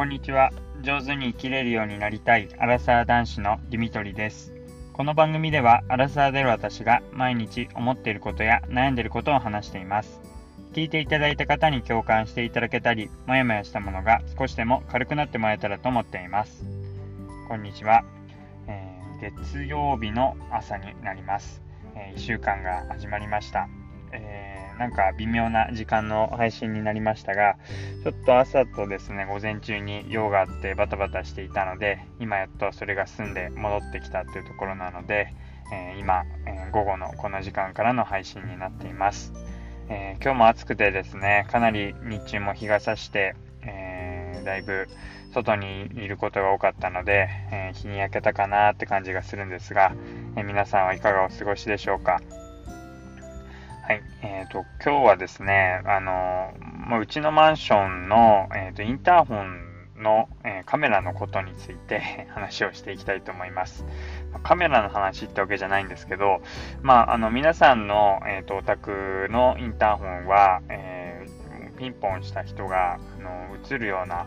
[0.00, 0.50] こんにちは。
[0.80, 4.50] 上手に生きれるようになりたいアラサー男子のディミトリです。
[4.94, 10.22] この番組ではアラサーである私が毎日思っていることや悩んでいることを話しています。
[10.72, 16.64] 聞いていただいた方に共感していただけたり、もやもやしたものが少しでも軽くなってもらえたらと思っています。
[17.46, 18.02] こんにちは。
[18.68, 21.60] えー、月曜日の朝になります。
[21.94, 23.68] えー、1週間が始まりました。
[24.80, 27.56] なんか微妙な時間の配信になりましたが、
[28.02, 35.34] ちょっと朝とですね、午前中に用があってバタバタしていたので、今やっとそれが済んで戻ってきたというところなので、
[35.70, 39.34] えー、今、えー、午後のこの時間からの配信になっています。
[39.90, 44.88] えー、今日も暑くてですね、かなり日中も日が差して、えだいぶ
[45.34, 49.92] 外にいることが多かったので、え日に焼けたかなって感じがするんですが、
[50.36, 52.22] え皆さんはいかがお過ごしでしょうか？
[54.50, 56.52] と、今日はですね、あの
[56.88, 63.86] ま、うちのマンションの、えーと、インターホンの、えー、カメラのことについて 話をしていきたいと思います。
[64.42, 66.42] カメラの話ってわけじゃないんですけど、
[66.82, 74.26] まあ、あの皆さんの、えーと、お宅のインターホンは、えー、ピンポンした人があの映るような、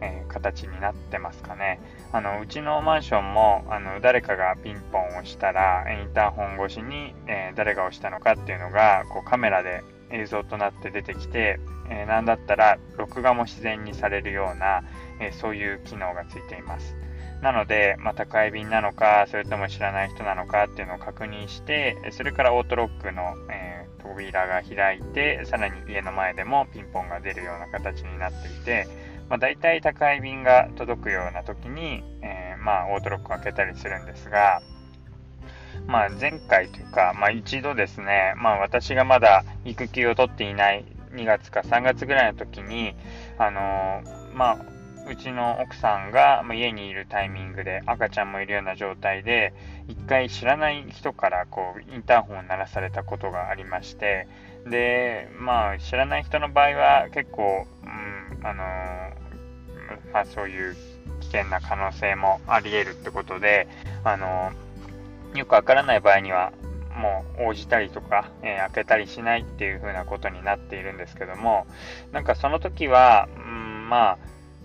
[0.00, 1.80] えー、形になってますかね。
[2.16, 14.82] あのうちのマンションもあの誰かがピンポンをしたらインターホン越しに、えー、誰が押したのかっていうのがこうカメラで映像となって出てきて、えー、なんだったら録画も自然にされるような、
[15.20, 16.96] えそういう機能がついています。
[17.42, 28.86] なので、まあ、宅配便なのか、それとも知らない人なのかっていうのを確認して、それからオートロックの、えー、扉が開いて、さらに家の前でもピンポンが出るような形になっていて、
[29.28, 34.60] まあ、大体宅配便が届くような時に、えー、まあ、オートロックを開けたりするんですが、
[35.86, 42.94] まあ、前回というか、まあ、一度ですね、まあ、私がまだ育休を取っていない2月か3月ぐらいの時に、
[43.38, 44.58] あのー、まあ、
[45.08, 49.54] うちの奥さんが家にいるタイミングで赤ちゃんもいるような状態で
[49.86, 54.26] 一回知らない人からこうインターホンを鳴らされたことがありまして
[54.68, 59.25] でまあ知らない人の場合は結構、うんあの
[60.12, 60.76] まあ、そういう
[61.20, 63.68] 危険な可能性もあり得るってことで、
[64.04, 64.52] あの
[65.34, 66.52] よくわからない場合には
[66.96, 71.66] もう応じたりとか、えー、開けたりしないっていう風なことになっているんですけども
[72.12, 74.18] なんかその時は、うん、まあ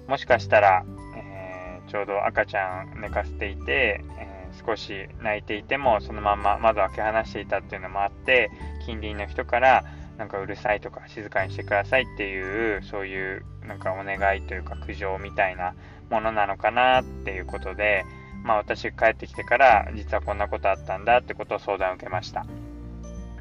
[0.08, 0.86] もしかしたら、
[1.18, 8.50] えー、ちょうど赤ちゃん寝かせていて、えー、少し泣いていてもそのまま窓開け放していたっていうのもあって
[8.86, 9.84] 近隣の人から
[10.17, 15.73] なんかうるさいとか静かにしてくださいっていうそういうなんかお願いというか苦情みたいな
[16.09, 18.03] ものなのかなっていうことで
[18.44, 22.45] まあ私帰ってきてから実はこんなことあったんだってことを相談を受けました。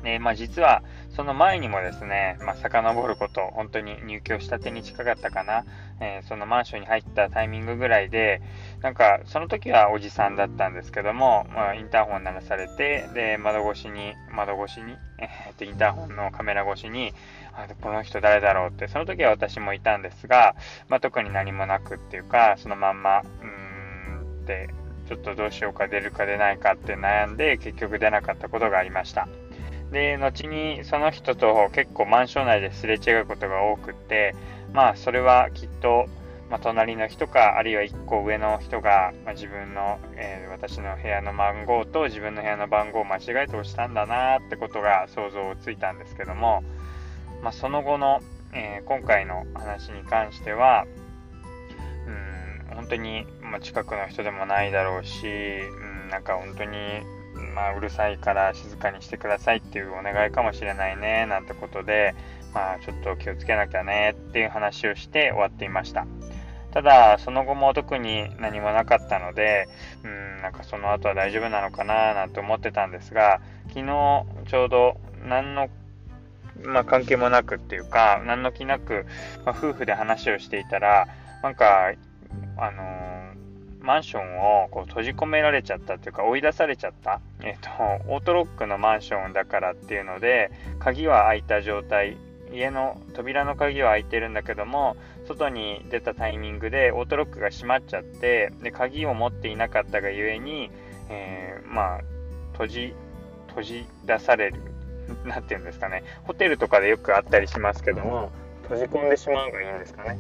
[0.03, 0.83] で、まあ実は
[1.21, 5.65] その前にもですね、まあ、遡ること、本当に入居したてに近かったかな、
[6.01, 8.41] えー、そのマンションに入ったタイミングぐらいで、
[8.81, 17.13] なんかその時はおじさんだったんですけども、まあ、インターホン鳴らされて、で、窓越しに、窓越しに、えー、とインターホンのカメラ越しに、
[17.53, 20.55] あこの人誰だろうって、その時は私もいたんですが、
[20.89, 24.71] まあ、特に何もなくっていうか、そのまんま、うーんって、
[25.09, 29.27] ちょっとどうしようか出るか出ないかって悩んで結局出なかったことがありました。
[29.91, 34.35] で、後にその人と結構マンション内ですれ違うことが多くって、
[34.73, 36.07] まあそれはきっと、
[36.51, 46.65] まあ、隣の人か、あるいは1個上の人が、まあ、自分の、えー、私の部屋の番号と自分の部屋の番号を間違えて押したんだなってことが想像ついたんですけども、
[47.41, 48.21] まあ、その後の、
[48.53, 50.87] えー、今回の話に関しては、
[52.69, 56.79] うん、本当に、まあ、近くの人でもないだろうし、うん、なんか本当に
[57.55, 62.15] まあ、うるさいから静かにしてくださいっていうお願いかもしれないねなんてことで、
[62.55, 66.07] まあ、ちょっと気をつけなきゃねっていう話をして終わっていました。
[66.73, 69.67] ただその後も特に何もなかったので
[70.05, 73.41] うんなんかその後は大丈夫なのかななんて思ってたんですが
[73.71, 75.69] 昨日ちょうど何の
[76.63, 79.07] まあ、関係もなくっていうか何の気なく、
[79.47, 81.09] まあ、夫婦で話をしていたら
[81.43, 81.95] なんか
[82.59, 83.40] あのー
[83.83, 87.69] マンションをこう閉じ込められちゃったっていうか追い出されちゃった、えっ、と、
[88.09, 92.17] オートロックのマンションだからっていうので鍵は開いた状態。
[92.53, 94.97] 家の扉の鍵は開いてるんだけども
[95.29, 100.69] 外に出たタイミングでオートロックが閉まっちゃってで鍵を持っていなかったがゆえに、
[101.09, 102.01] えー、まあ
[102.55, 102.95] 閉じ
[103.49, 104.61] 閉じ出される。
[105.25, 106.05] 何て言うんですかね。
[106.25, 108.31] ホテルとかでよくあったりしますけども
[108.63, 110.19] 閉じ込んでしまうがいいんですかね。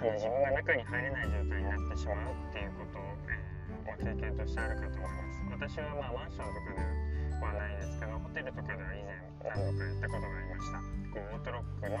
[0.00, 5.76] 自分が中に入れない状態になってしまうっていうことを、えー、経験としてあるかと思います。
[5.76, 6.80] 私はまあマンションとかで
[7.44, 10.78] はないですけどホテルとかでは以前何度かやったことがありました。
[11.10, 11.96] こうオートロックの、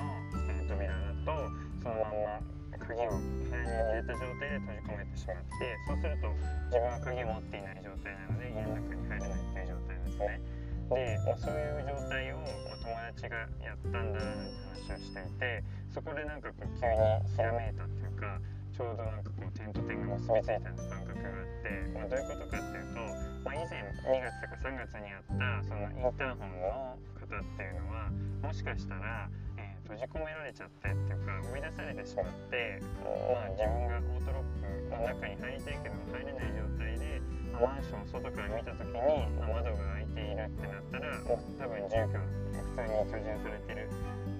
[0.48, 1.34] え、扉だと
[1.82, 6.28] そのまんま鍵を部屋に入れた状態で閉じ込めてしまってそうすると
[6.72, 10.40] 自分は鍵を持っていない状態なので家の中に入れないっていう状態ですね。
[10.88, 18.38] で、ま、そういう状態を、ま友達がやったんだなんて話をしていてそこでなんかこう急にひらめいたっていうか
[18.70, 23.02] ちょうどなんかこう点と点が結びついたような感覚があって、まあ、どういうことかっていうと、
[23.42, 28.06] まあ、以前2月とか3月にあったそのインターホンの方っていうのは
[28.40, 29.26] もしかしたら、
[29.58, 37.18] えー、閉じ込められちゃってっていうか追い出されてしまって、まあ、自分がオートロックの中に入りたいけど入れない状態で
[37.58, 43.90] マンションを外から見た時に窓が開いているってなったら多分住居普通に居住されてる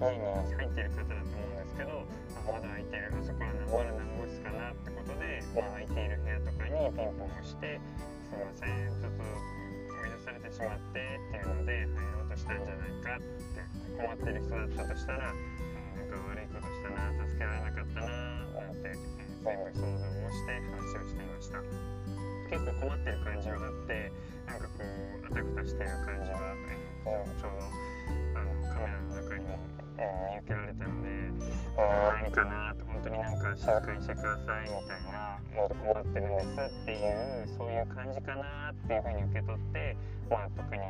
[0.01, 0.25] 家に
[0.55, 1.40] 入ってる方だと思
[1.81, 2.05] けど
[2.45, 7.81] ままだ開いてるあそこはまだ何号室かなってことで、まあ、空いている部屋とかにピンポン押して
[8.29, 9.25] すいませんちょっと
[9.97, 13.65] 追い出されてしまってっていうので入ろうとしたんじゃないかって
[13.97, 21.57] 困ってる人だったとしたら、えー、なんか悪いことしたな助けられなかったななんて、えー、全部想像をして話をしていました。
[22.51, 24.11] 結構困ってる感じはあって
[24.45, 26.53] なんかこうあたふたしてる感じは、
[27.07, 27.81] えー、ちょうど
[28.37, 29.57] あのカメラの中にも、
[29.97, 30.05] え、
[30.35, 31.21] 見受けられたので
[31.77, 39.97] 何かなと本当になんか静かにしてくださいみたいなもう困ってるんですっていうそういう感じかなっていうふうに受け取って
[40.29, 40.81] まあ特に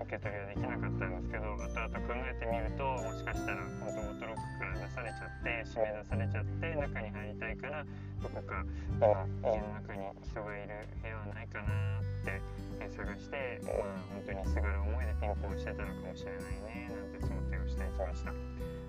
[0.00, 7.84] 受け取りはできなかったんですけど後々考えてみるともしかしたら本当オートロックから出されちゃって締め出されちゃって中に入りたいから
[8.22, 8.64] どこか
[8.96, 12.62] 今家の中に人がいる部屋はないかなって
[12.92, 18.32] 探してまあ本当にすがる思いでピンポンしてたのかもしれないねなんて想定をしていきました、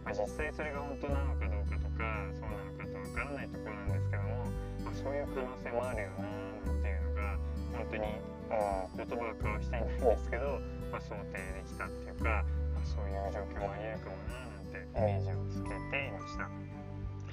[0.04, 2.04] まあ、実際それが本当なのかどうかとか
[2.36, 4.46] そうなのかとわからないところなんですけども、
[4.84, 6.34] まあ、そういう可能性もあるよな
[6.68, 7.38] なんていうのが
[7.74, 10.60] 本当に、うん、言葉は交わしていないんですけど
[10.94, 12.46] まあ、想定できたっていうか、
[12.78, 16.46] まあ、そういう状況もありえるかもななんてイメージをつけていました。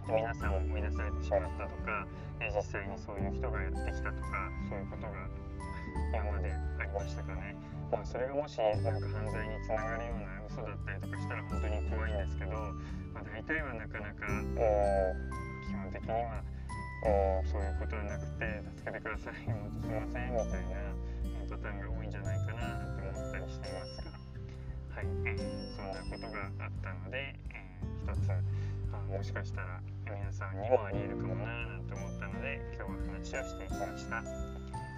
[0.09, 2.09] 皆さんを思い出されてしまったとか、
[2.41, 5.29] え実際にそういう人がやってきたとかそういうことが
[6.09, 7.55] 今までありましたかね、
[7.93, 12.57] まあ、それがもしなんか犯罪につながるような嘘だったりとかしたら本当に怖いんですけど、
[13.13, 16.43] まあ、大体はなかなか、えー、基本的には、
[17.05, 21.01] えー、そういうことはなくて助けてください本当すいませんみたいな
[21.51, 23.00] パターンが多いんじゃないかなと
[23.51, 23.73] してい。
[23.73, 23.97] ます。
[23.99, 24.11] が、
[24.97, 25.07] はい。
[25.27, 34.23] えー、そんなことがあったので、えー、一つあもしかしたら皆さんにもありえるかもななんて思ったので今日は話をしていきました。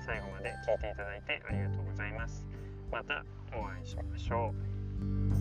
[0.04, 2.46] 最後まで聞いていただいてありがとうございます。
[2.90, 3.24] また
[3.56, 4.52] お会いしましょ
[5.00, 5.31] う